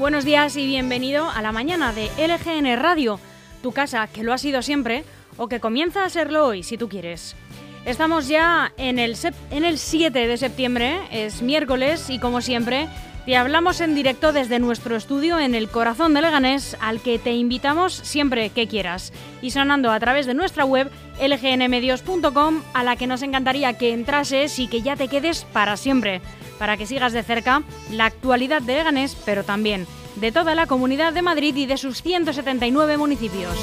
[0.00, 3.20] Buenos días y bienvenido a la mañana de LGN Radio,
[3.62, 5.04] tu casa que lo ha sido siempre
[5.36, 7.36] o que comienza a serlo hoy si tú quieres.
[7.84, 9.14] Estamos ya en el,
[9.50, 12.88] en el 7 de septiembre, es miércoles y como siempre
[13.26, 17.32] te hablamos en directo desde nuestro estudio en el corazón de Leganés al que te
[17.32, 19.12] invitamos siempre que quieras
[19.42, 20.90] y sonando a través de nuestra web
[21.20, 26.22] lgnmedios.com a la que nos encantaría que entrases y que ya te quedes para siempre
[26.60, 31.14] para que sigas de cerca la actualidad de Leganés, pero también de toda la comunidad
[31.14, 33.56] de Madrid y de sus 179 municipios.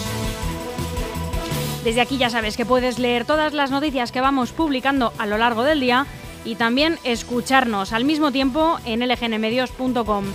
[1.84, 5.38] Desde aquí ya sabes que puedes leer todas las noticias que vamos publicando a lo
[5.38, 6.08] largo del día
[6.44, 10.26] y también escucharnos al mismo tiempo en lgnmedios.com,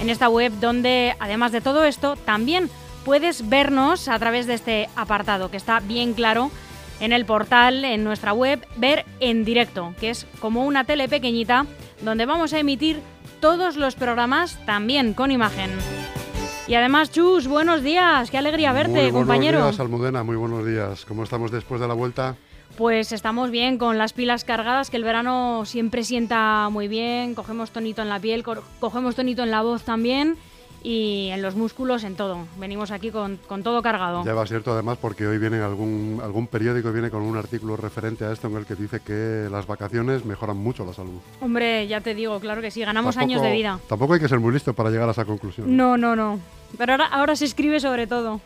[0.00, 2.70] en esta web donde además de todo esto también
[3.04, 6.50] puedes vernos a través de este apartado que está bien claro
[6.98, 11.66] en el portal, en nuestra web, ver en directo, que es como una tele pequeñita
[12.02, 13.00] donde vamos a emitir
[13.40, 15.70] todos los programas también con imagen.
[16.68, 19.58] Y además, Chus, buenos días, qué alegría verte, muy compañero.
[19.58, 21.04] Buenos días, Almudena, muy buenos días.
[21.04, 22.36] ¿Cómo estamos después de la vuelta?
[22.76, 27.70] Pues estamos bien, con las pilas cargadas, que el verano siempre sienta muy bien, cogemos
[27.70, 28.44] tonito en la piel,
[28.80, 30.36] cogemos tonito en la voz también
[30.86, 32.46] y en los músculos, en todo.
[32.60, 34.24] Venimos aquí con, todo cargado.
[34.24, 38.24] Ya va cierto además porque hoy viene algún, algún periódico viene con un artículo referente
[38.24, 41.18] a esto en el que dice que las vacaciones mejoran mucho la salud.
[41.40, 43.80] Hombre, ya te digo, claro que sí, ganamos años de vida.
[43.88, 45.76] Tampoco hay que ser muy listo para llegar a esa conclusión.
[45.76, 46.38] No, no, no.
[46.78, 48.40] Pero ahora, ahora se escribe sobre todo.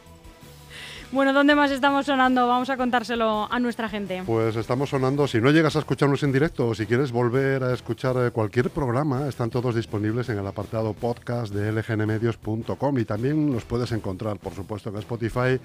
[1.12, 2.46] Bueno, ¿dónde más estamos sonando?
[2.46, 4.22] Vamos a contárselo a nuestra gente.
[4.24, 7.74] Pues estamos sonando, si no llegas a escucharnos en directo o si quieres volver a
[7.74, 13.52] escuchar eh, cualquier programa, están todos disponibles en el apartado podcast de lgnmedios.com y también
[13.52, 15.58] los puedes encontrar, por supuesto, en Spotify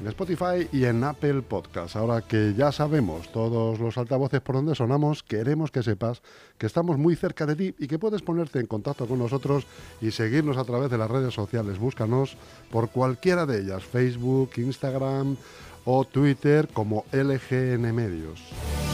[0.00, 1.96] en Spotify y en Apple Podcasts.
[1.96, 6.22] Ahora que ya sabemos todos los altavoces por donde sonamos, queremos que sepas
[6.58, 9.66] que estamos muy cerca de ti y que puedes ponerte en contacto con nosotros
[10.00, 11.78] y seguirnos a través de las redes sociales.
[11.78, 12.36] Búscanos
[12.70, 15.36] por cualquiera de ellas, Facebook, Instagram
[15.84, 18.89] o Twitter como LGN Medios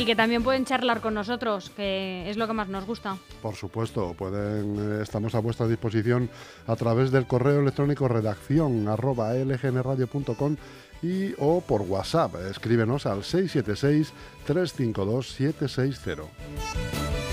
[0.00, 3.18] y que también pueden charlar con nosotros, que es lo que más nos gusta.
[3.42, 6.30] Por supuesto, pueden, eh, estamos a vuestra disposición
[6.66, 10.56] a través del correo electrónico redacción arroba lgnradio.com
[11.02, 12.36] y o por WhatsApp.
[12.50, 16.24] Escríbenos al 676-352-760.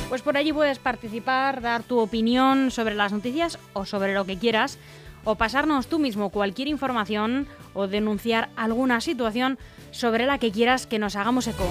[0.09, 4.37] Pues por allí puedes participar, dar tu opinión sobre las noticias o sobre lo que
[4.37, 4.77] quieras,
[5.23, 9.57] o pasarnos tú mismo cualquier información o denunciar alguna situación
[9.91, 11.63] sobre la que quieras que nos hagamos eco.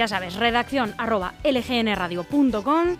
[0.00, 2.96] Ya sabes, redacción arroba lgnradio.com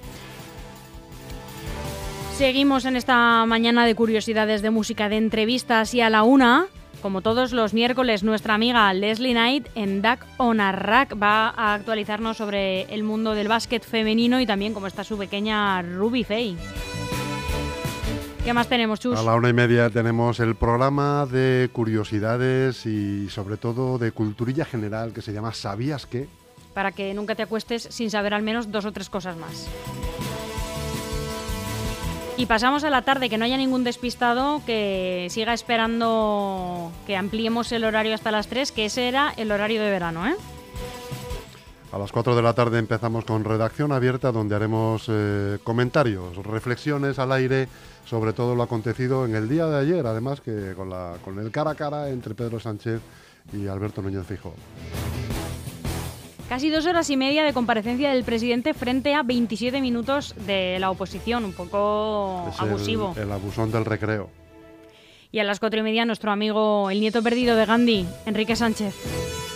[2.37, 6.69] Seguimos en esta mañana de curiosidades de música, de entrevistas y a la una,
[7.03, 11.75] como todos los miércoles, nuestra amiga Leslie Knight en Duck on a Rack va a
[11.75, 16.56] actualizarnos sobre el mundo del básquet femenino y también cómo está su pequeña Ruby Faye.
[18.48, 19.19] ¿Qué más tenemos, Chus?
[19.19, 24.64] A la una y media tenemos el programa de curiosidades y sobre todo de culturilla
[24.64, 26.28] general que se llama ¿Sabías qué?
[26.73, 29.69] Para que nunca te acuestes sin saber al menos dos o tres cosas más.
[32.38, 37.70] Y pasamos a la tarde, que no haya ningún despistado que siga esperando que ampliemos
[37.73, 40.37] el horario hasta las 3, que ese era el horario de verano, ¿eh?
[41.90, 47.19] A las 4 de la tarde empezamos con redacción abierta donde haremos eh, comentarios, reflexiones
[47.19, 47.69] al aire
[48.05, 51.50] sobre todo lo acontecido en el día de ayer, además que con, la, con el
[51.50, 53.00] cara a cara entre Pedro Sánchez
[53.55, 54.55] y Alberto Núñez Fijo.
[56.49, 60.90] Casi dos horas y media de comparecencia del presidente frente a 27 minutos de la
[60.90, 63.12] oposición, un poco abusivo.
[63.17, 64.31] El, el, abusón del recreo.
[65.31, 69.48] Y a las cuatro y media nuestro amigo, el nieto perdido de Gandhi, Enrique Sánchez.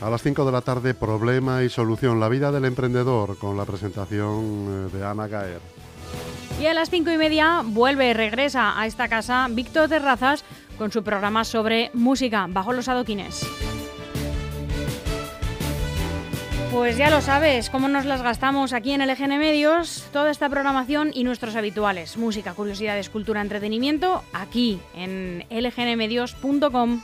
[0.00, 3.64] A las 5 de la tarde, problema y solución, la vida del emprendedor, con la
[3.64, 5.60] presentación eh, de Ana Gaer.
[6.60, 10.44] Y a las cinco y media vuelve, regresa a esta casa Víctor Terrazas
[10.78, 13.46] con su programa sobre música bajo los adoquines.
[16.72, 21.10] Pues ya lo sabes, cómo nos las gastamos aquí en LGN Medios, toda esta programación
[21.14, 27.02] y nuestros habituales, música, curiosidades, cultura, entretenimiento, aquí en lgnmedios.com.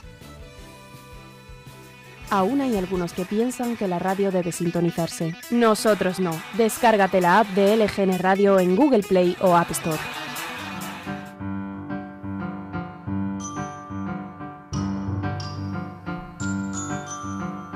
[2.29, 5.35] Aún hay algunos que piensan que la radio debe sintonizarse.
[5.51, 6.31] Nosotros no.
[6.57, 9.99] Descárgate la app de LGN Radio en Google Play o App Store.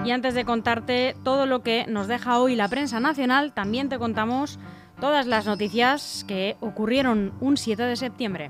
[0.07, 3.99] Y antes de contarte todo lo que nos deja hoy la prensa nacional, también te
[3.99, 4.57] contamos
[5.01, 8.49] todas las noticias que ocurrieron un 7 de septiembre.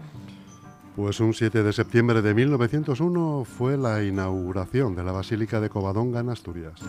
[0.97, 6.21] Pues un 7 de septiembre de 1901 fue la inauguración de la Basílica de Covadonga
[6.21, 6.81] en Asturias.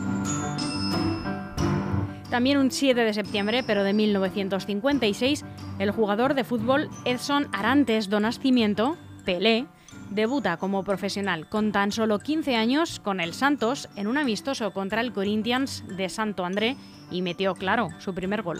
[2.30, 5.44] También un 7 de septiembre, pero de 1956,
[5.78, 8.96] el jugador de fútbol Edson Arantes do Nascimento,
[9.26, 9.66] Pelé,
[10.08, 15.02] debuta como profesional con tan solo 15 años con el Santos en un amistoso contra
[15.02, 16.78] el Corinthians de Santo André
[17.10, 18.58] y metió, claro, su primer gol.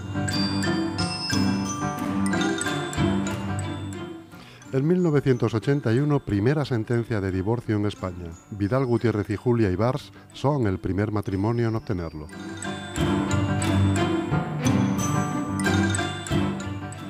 [4.71, 8.27] En 1981, primera sentencia de divorcio en España.
[8.51, 12.27] Vidal Gutiérrez y Julia Ibars son el primer matrimonio en obtenerlo.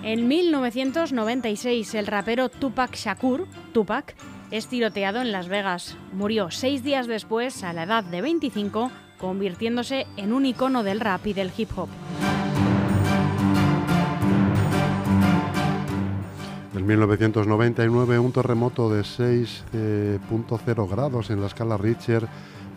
[0.04, 4.14] En 1996, el rapero Tupac Shakur, Tupac,
[4.52, 5.96] es tiroteado en Las Vegas.
[6.12, 11.26] Murió seis días después, a la edad de 25, convirtiéndose en un icono del rap
[11.26, 11.88] y del hip hop.
[16.88, 22.26] 1999, un terremoto de 6.0 grados en la escala Richter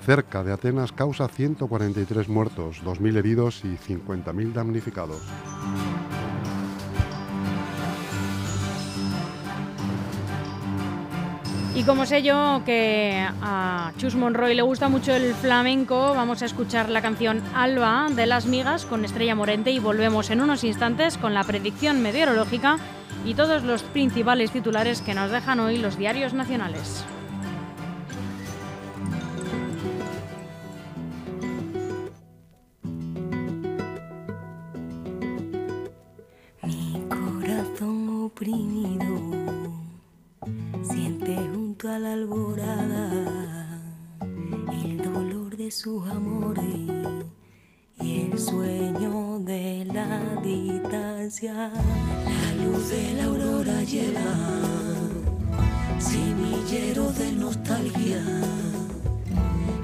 [0.05, 5.21] cerca de Atenas causa 143 muertos, 2.000 heridos y 50.000 damnificados.
[11.73, 16.45] Y como sé yo que a Chus Monroy le gusta mucho el flamenco, vamos a
[16.45, 21.17] escuchar la canción Alba de Las Migas con Estrella Morente y volvemos en unos instantes
[21.17, 22.77] con la predicción meteorológica
[23.25, 27.06] y todos los principales titulares que nos dejan hoy los diarios nacionales.
[36.63, 39.06] Mi corazón oprimido
[40.83, 43.81] siente junto a la alborada
[44.83, 47.30] el dolor de sus amores
[48.31, 51.53] el sueño de la distancia.
[51.53, 54.21] La luz de la aurora lleva
[55.99, 58.23] semillero de nostalgia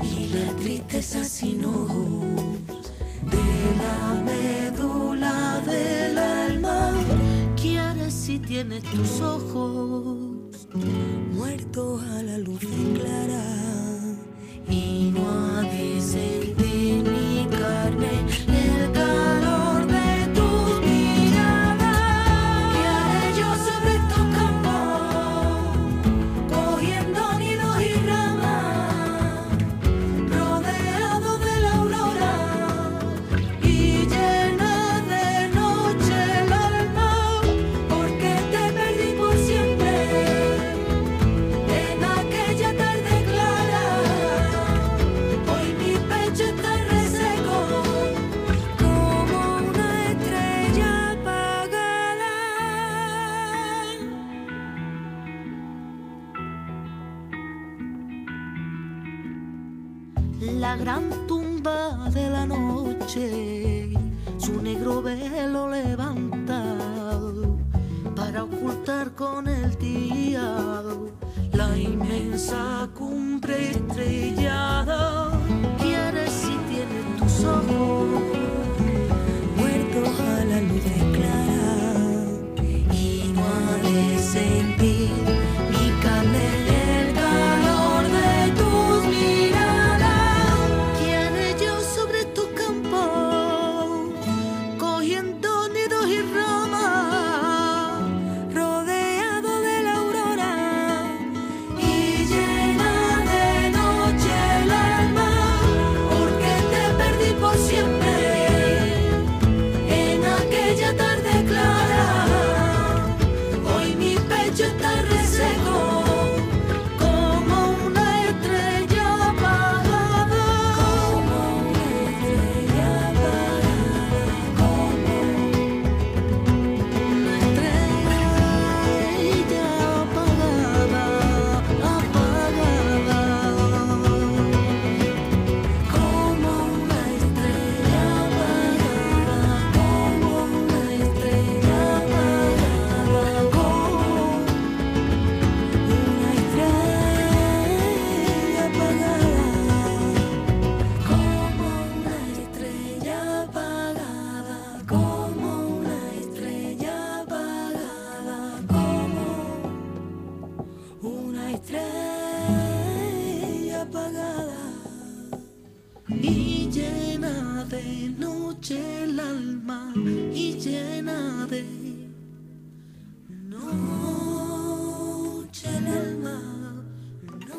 [0.01, 2.23] y la tristeza sin ojos
[3.23, 3.47] de
[3.81, 6.93] la médula del alma.
[7.61, 10.67] ¿Quieres si tienes tus ojos
[11.33, 13.43] muertos a la luz clara
[14.69, 17.26] y no ha de sentir
[68.47, 70.57] ocultar con el día
[71.53, 75.31] la inmensa cumbre estrellada.
[75.79, 78.36] ¿Quieres si tienes tus ojos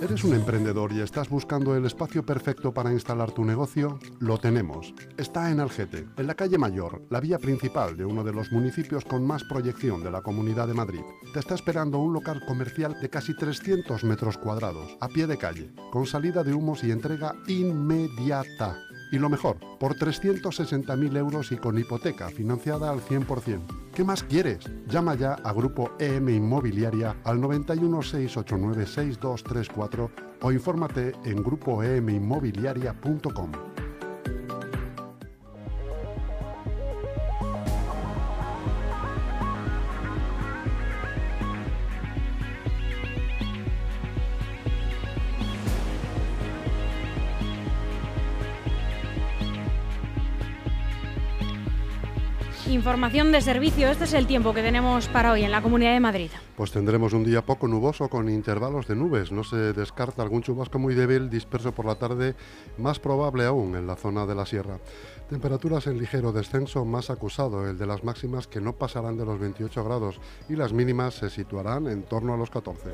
[0.01, 3.99] ¿Eres un emprendedor y estás buscando el espacio perfecto para instalar tu negocio?
[4.21, 4.95] Lo tenemos.
[5.17, 9.05] Está en Algete, en la calle Mayor, la vía principal de uno de los municipios
[9.05, 11.03] con más proyección de la Comunidad de Madrid.
[11.35, 15.73] Te está esperando un local comercial de casi 300 metros cuadrados, a pie de calle,
[15.91, 18.88] con salida de humos y entrega inmediata.
[19.11, 23.61] Y lo mejor, por 360.000 euros y con hipoteca financiada al 100%.
[23.95, 24.59] ¿Qué más quieres?
[24.87, 30.11] Llama ya a Grupo EM Inmobiliaria al 91 689 6234
[30.43, 33.78] o infórmate en grupoeminmobiliaria.com.
[52.89, 56.01] Información de servicio, este es el tiempo que tenemos para hoy en la Comunidad de
[56.01, 56.31] Madrid.
[56.57, 59.31] Pues tendremos un día poco nuboso con intervalos de nubes.
[59.31, 62.35] No se descarta algún chubasco muy débil disperso por la tarde,
[62.79, 64.79] más probable aún en la zona de la sierra.
[65.29, 69.39] Temperaturas en ligero descenso, más acusado el de las máximas que no pasarán de los
[69.39, 70.19] 28 grados
[70.49, 72.89] y las mínimas se situarán en torno a los 14.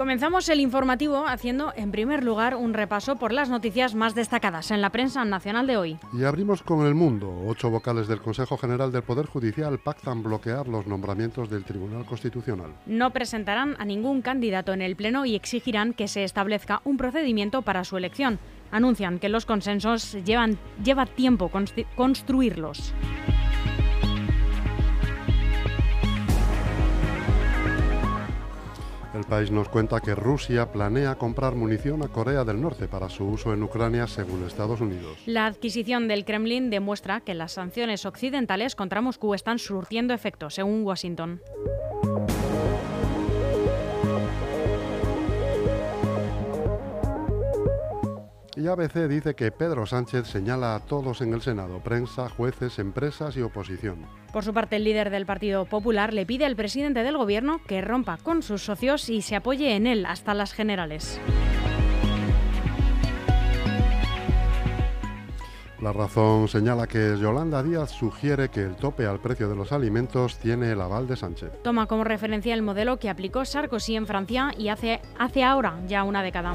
[0.00, 4.80] Comenzamos el informativo haciendo, en primer lugar, un repaso por las noticias más destacadas en
[4.80, 5.98] la prensa nacional de hoy.
[6.14, 7.30] Y abrimos con el mundo.
[7.46, 12.70] Ocho vocales del Consejo General del Poder Judicial pactan bloquear los nombramientos del Tribunal Constitucional.
[12.86, 17.60] No presentarán a ningún candidato en el Pleno y exigirán que se establezca un procedimiento
[17.60, 18.38] para su elección.
[18.70, 21.50] Anuncian que los consensos llevan, lleva tiempo
[21.94, 22.94] construirlos.
[29.14, 33.24] El país nos cuenta que Rusia planea comprar munición a Corea del Norte para su
[33.24, 35.18] uso en Ucrania, según Estados Unidos.
[35.26, 40.84] La adquisición del Kremlin demuestra que las sanciones occidentales contra Moscú están surtiendo efecto, según
[40.84, 41.40] Washington.
[48.60, 53.34] Y ABC dice que Pedro Sánchez señala a todos en el Senado, prensa, jueces, empresas
[53.38, 54.04] y oposición.
[54.34, 57.80] Por su parte, el líder del Partido Popular le pide al presidente del Gobierno que
[57.80, 61.18] rompa con sus socios y se apoye en él hasta las generales.
[65.80, 70.38] La razón señala que Yolanda Díaz sugiere que el tope al precio de los alimentos
[70.38, 71.62] tiene el aval de Sánchez.
[71.62, 76.04] Toma como referencia el modelo que aplicó Sarkozy en Francia y hace, hace ahora ya
[76.04, 76.52] una década.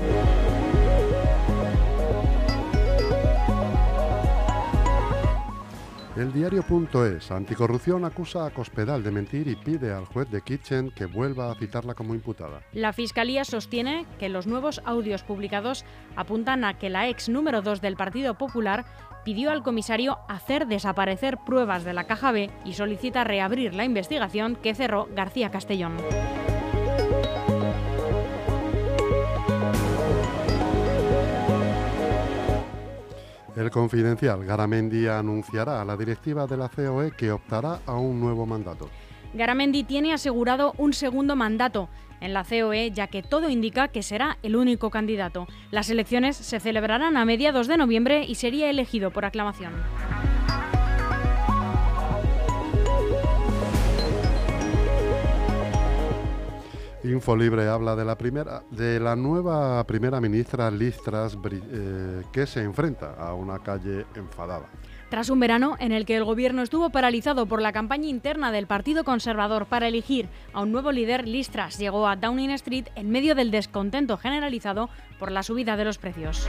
[6.16, 11.08] El diario.es, anticorrupción acusa a Cospedal de mentir y pide al juez de Kitchen que
[11.08, 12.62] vuelva a citarla como imputada.
[12.72, 15.84] La Fiscalía sostiene que los nuevos audios publicados
[16.16, 18.86] apuntan a que la ex número 2 del Partido Popular
[19.26, 24.56] pidió al comisario hacer desaparecer pruebas de la caja B y solicita reabrir la investigación
[24.56, 25.98] que cerró García Castellón.
[33.56, 38.46] El confidencial Garamendi anunciará a la directiva de la COE que optará a un nuevo
[38.46, 38.90] mandato.
[39.34, 41.88] Garamendi tiene asegurado un segundo mandato
[42.20, 45.48] en la COE, ya que todo indica que será el único candidato.
[45.72, 49.72] Las elecciones se celebrarán a mediados de noviembre y sería elegido por aclamación.
[57.12, 62.64] Infolibre habla de la primera, de la nueva primera ministra Liz Truss, eh, que se
[62.64, 64.68] enfrenta a una calle enfadada.
[65.10, 68.66] Tras un verano en el que el gobierno estuvo paralizado por la campaña interna del
[68.66, 73.12] Partido Conservador para elegir a un nuevo líder, Liz Truss llegó a Downing Street en
[73.12, 76.48] medio del descontento generalizado por la subida de los precios.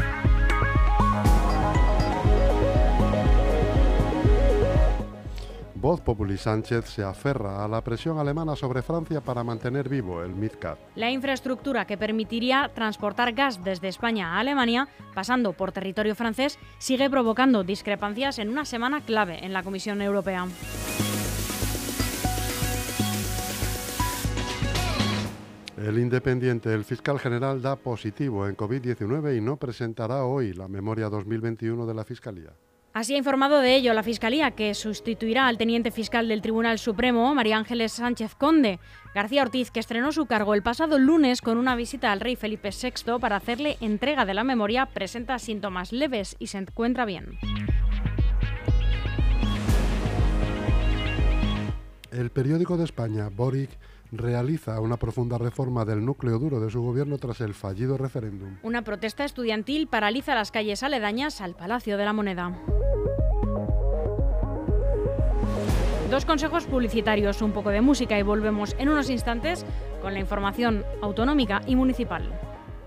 [5.78, 10.34] Voz Populi Sánchez se aferra a la presión alemana sobre Francia para mantener vivo el
[10.34, 10.78] MidCat.
[10.94, 17.10] La infraestructura que permitiría transportar gas desde España a Alemania, pasando por territorio francés, sigue
[17.10, 20.46] provocando discrepancias en una semana clave en la Comisión Europea.
[25.76, 31.10] El Independiente, el fiscal general, da positivo en COVID-19 y no presentará hoy la memoria
[31.10, 32.54] 2021 de la Fiscalía.
[32.96, 37.34] Así ha informado de ello la Fiscalía, que sustituirá al teniente fiscal del Tribunal Supremo,
[37.34, 38.80] María Ángeles Sánchez Conde.
[39.14, 42.70] García Ortiz, que estrenó su cargo el pasado lunes con una visita al rey Felipe
[42.70, 47.38] VI para hacerle entrega de la memoria, presenta síntomas leves y se encuentra bien.
[52.10, 53.68] El periódico de España, Boric,
[54.18, 58.56] realiza una profunda reforma del núcleo duro de su gobierno tras el fallido referéndum.
[58.62, 62.56] Una protesta estudiantil paraliza las calles aledañas al Palacio de la Moneda.
[66.10, 69.66] Dos consejos publicitarios, un poco de música y volvemos en unos instantes
[70.00, 72.30] con la información autonómica y municipal.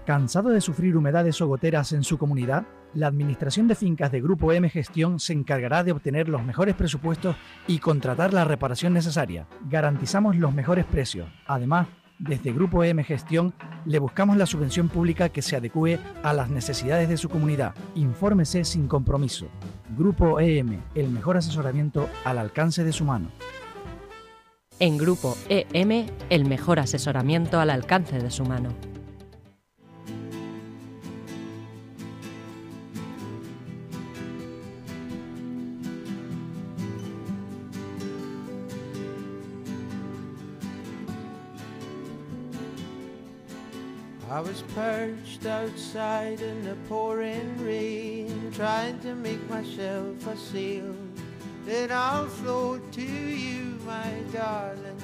[0.09, 2.65] ¿Cansado de sufrir humedades o goteras en su comunidad?
[2.95, 7.35] La Administración de Fincas de Grupo M Gestión se encargará de obtener los mejores presupuestos
[7.67, 9.45] y contratar la reparación necesaria.
[9.69, 11.29] Garantizamos los mejores precios.
[11.45, 13.53] Además, desde Grupo M Gestión
[13.85, 17.75] le buscamos la subvención pública que se adecue a las necesidades de su comunidad.
[17.93, 19.45] Infórmese sin compromiso.
[19.95, 23.29] Grupo EM, el mejor asesoramiento al alcance de su mano.
[24.79, 28.69] En Grupo EM, el mejor asesoramiento al alcance de su mano.
[44.39, 50.96] I was perched outside in the pouring rain, trying to make myself a sail.
[51.65, 55.01] Then I'll float to you, my darling,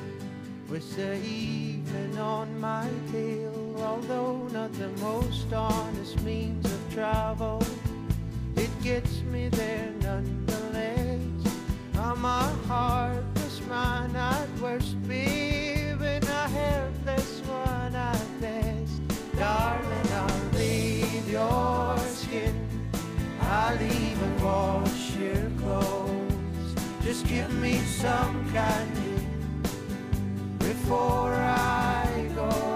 [0.69, 3.75] with the evening on my tail.
[3.79, 7.61] Although not the most honest means of travel,
[8.55, 11.19] it gets me there nonetheless.
[11.97, 18.74] I'm a heartless man at worst, babe, and a helpless one at best.
[19.37, 22.55] Darling, I'll bathe your skin.
[23.41, 26.75] I'll even wash your clothes.
[27.03, 29.27] Just give me some candy
[30.59, 32.74] before I go.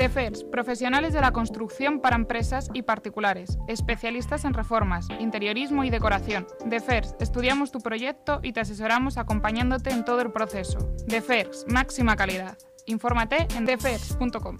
[0.00, 6.46] DEFERS, profesionales de la construcción para empresas y particulares, especialistas en reformas, interiorismo y decoración.
[6.64, 10.78] DEFERS, estudiamos tu proyecto y te asesoramos acompañándote en todo el proceso.
[11.06, 12.56] DEFERS, máxima calidad.
[12.86, 14.56] Infórmate en defers.com.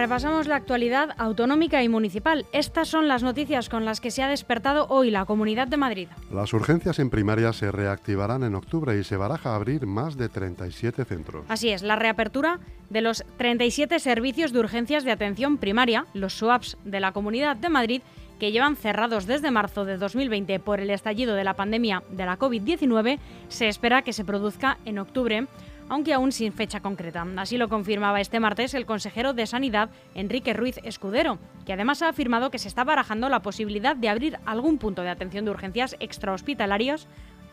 [0.00, 2.46] Repasamos la actualidad autonómica y municipal.
[2.52, 6.08] Estas son las noticias con las que se ha despertado hoy la Comunidad de Madrid.
[6.32, 11.04] Las urgencias en primaria se reactivarán en octubre y se baraja abrir más de 37
[11.04, 11.44] centros.
[11.48, 16.78] Así es, la reapertura de los 37 servicios de urgencias de atención primaria, los SUAPs
[16.86, 18.00] de la Comunidad de Madrid,
[18.38, 22.38] que llevan cerrados desde marzo de 2020 por el estallido de la pandemia de la
[22.38, 25.46] COVID-19, se espera que se produzca en octubre
[25.90, 27.26] aunque aún sin fecha concreta.
[27.36, 32.08] Así lo confirmaba este martes el consejero de Sanidad, Enrique Ruiz Escudero, que además ha
[32.08, 35.96] afirmado que se está barajando la posibilidad de abrir algún punto de atención de urgencias
[35.98, 37.08] extrahospitalarios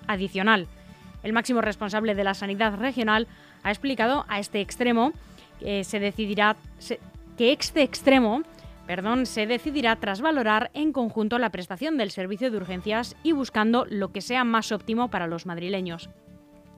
[0.06, 0.67] adicional.
[1.23, 3.28] El máximo responsable de la sanidad regional
[3.63, 5.13] ha explicado a este extremo
[5.60, 6.56] que se decidirá
[7.38, 8.43] que este extremo
[8.86, 13.86] perdón, se decidirá tras valorar en conjunto la prestación del servicio de urgencias y buscando
[13.89, 16.10] lo que sea más óptimo para los madrileños.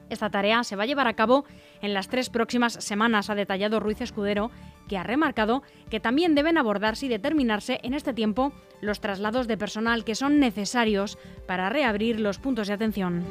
[0.10, 1.46] Esta tarea se va a llevar a cabo
[1.82, 4.52] en las tres próximas semanas, ha detallado Ruiz Escudero,
[4.88, 9.58] que ha remarcado que también deben abordarse y determinarse en este tiempo los traslados de
[9.58, 11.18] personal que son necesarios
[11.48, 13.24] para reabrir los puntos de atención.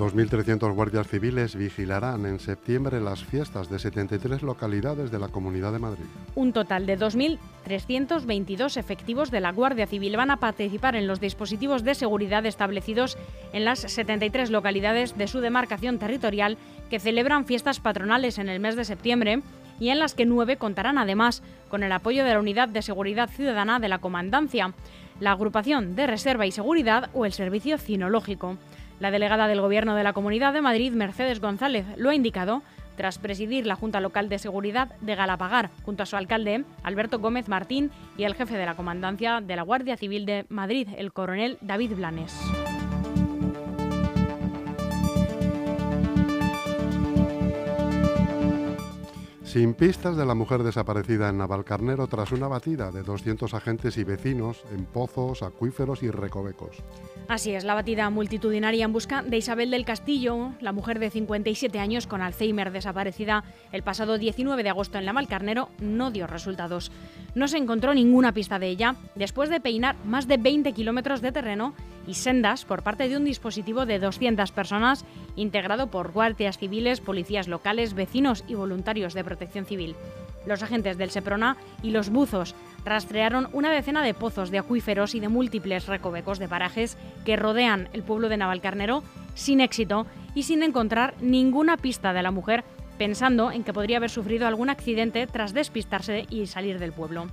[0.00, 5.78] 2.300 guardias civiles vigilarán en septiembre las fiestas de 73 localidades de la Comunidad de
[5.78, 6.06] Madrid.
[6.34, 11.84] Un total de 2.322 efectivos de la Guardia Civil van a participar en los dispositivos
[11.84, 13.18] de seguridad establecidos
[13.52, 16.56] en las 73 localidades de su demarcación territorial
[16.88, 19.42] que celebran fiestas patronales en el mes de septiembre
[19.80, 23.28] y en las que nueve contarán además con el apoyo de la Unidad de Seguridad
[23.28, 24.72] Ciudadana de la Comandancia,
[25.20, 28.56] la Agrupación de Reserva y Seguridad o el Servicio Cinológico.
[29.00, 32.62] La delegada del Gobierno de la Comunidad de Madrid, Mercedes González, lo ha indicado
[32.96, 37.48] tras presidir la Junta Local de Seguridad de Galapagar, junto a su alcalde, Alberto Gómez
[37.48, 41.56] Martín, y el jefe de la Comandancia de la Guardia Civil de Madrid, el coronel
[41.62, 42.38] David Blanes.
[49.50, 54.04] Sin pistas de la mujer desaparecida en Navalcarnero tras una batida de 200 agentes y
[54.04, 56.76] vecinos en pozos, acuíferos y recovecos.
[57.26, 61.80] Así es, la batida multitudinaria en busca de Isabel del Castillo, la mujer de 57
[61.80, 66.92] años con Alzheimer desaparecida el pasado 19 de agosto en Navalcarnero, no dio resultados.
[67.34, 71.32] No se encontró ninguna pista de ella después de peinar más de 20 kilómetros de
[71.32, 71.74] terreno
[72.10, 75.04] y sendas por parte de un dispositivo de 200 personas
[75.36, 79.94] integrado por guardias civiles, policías locales, vecinos y voluntarios de protección civil.
[80.44, 85.20] Los agentes del Seprona y los buzos rastrearon una decena de pozos de acuíferos y
[85.20, 90.64] de múltiples recovecos de parajes que rodean el pueblo de Navalcarnero sin éxito y sin
[90.64, 92.64] encontrar ninguna pista de la mujer,
[92.98, 97.26] pensando en que podría haber sufrido algún accidente tras despistarse y salir del pueblo.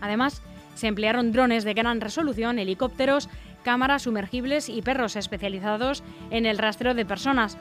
[0.00, 0.40] Además,
[0.74, 3.28] se emplearon drones de gran resolución, helicópteros,
[3.64, 7.58] cámaras sumergibles y perros especializados en el rastreo de personas.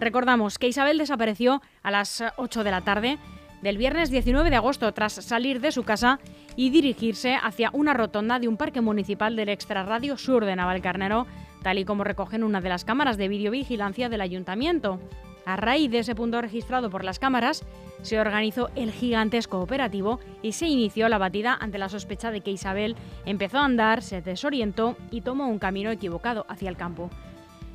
[0.00, 3.18] Recordamos que Isabel desapareció a las 8 de la tarde
[3.60, 6.18] del viernes 19 de agosto tras salir de su casa
[6.56, 11.26] y dirigirse hacia una rotonda de un parque municipal del extrarradio sur de Navalcarnero,
[11.62, 14.98] tal y como recogen una de las cámaras de videovigilancia del ayuntamiento.
[15.44, 17.64] A raíz de ese punto registrado por las cámaras,
[18.02, 22.50] se organizó el gigantesco operativo y se inició la batida ante la sospecha de que
[22.50, 27.10] Isabel empezó a andar, se desorientó y tomó un camino equivocado hacia el campo.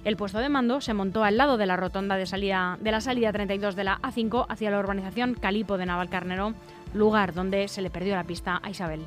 [0.04, 3.02] El puesto de mando se montó al lado de la rotonda de, salida, de la
[3.02, 6.54] salida 32 de la A5 hacia la urbanización Calipo de Navalcarnero,
[6.94, 9.06] lugar donde se le perdió la pista a Isabel.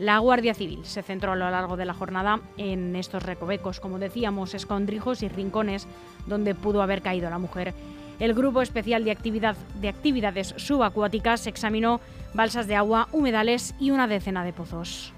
[0.00, 3.98] La Guardia Civil se centró a lo largo de la jornada en estos recovecos, como
[3.98, 5.86] decíamos, escondrijos y rincones
[6.26, 7.74] donde pudo haber caído la mujer.
[8.18, 12.00] El Grupo Especial de, Actividad, de Actividades Subacuáticas examinó
[12.32, 15.12] balsas de agua, humedales y una decena de pozos.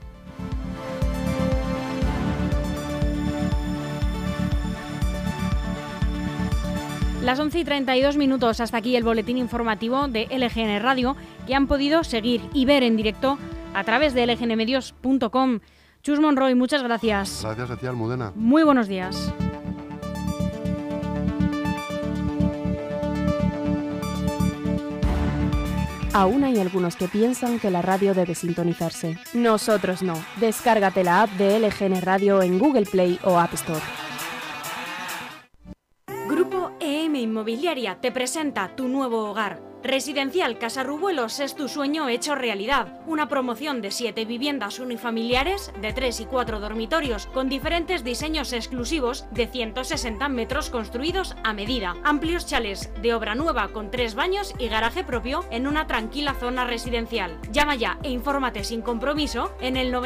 [7.22, 11.14] Las 11 y 32 minutos, hasta aquí el boletín informativo de LGN Radio,
[11.46, 13.38] que han podido seguir y ver en directo
[13.74, 15.60] a través de lgnmedios.com.
[16.02, 17.42] Chus Monroy, muchas gracias.
[17.42, 18.32] Gracias a ti, Almudena.
[18.34, 19.32] Muy buenos días.
[26.14, 29.16] Aún hay algunos que piensan que la radio debe sintonizarse.
[29.32, 30.14] Nosotros no.
[30.36, 33.80] Descárgate la app de LGN Radio en Google Play o App Store.
[36.28, 39.71] Grupo EM Inmobiliaria te presenta tu nuevo hogar.
[39.82, 43.00] Residencial Casarrubuelos es tu sueño hecho realidad.
[43.06, 49.26] Una promoción de 7 viviendas unifamiliares de 3 y 4 dormitorios con diferentes diseños exclusivos
[49.32, 51.96] de 160 metros construidos a medida.
[52.04, 56.64] Amplios chales de obra nueva con 3 baños y garaje propio en una tranquila zona
[56.64, 57.36] residencial.
[57.50, 60.00] Llama ya e infórmate sin compromiso en el 90